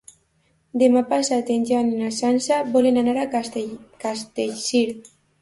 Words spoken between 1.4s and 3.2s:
en Jan i na Sança volen anar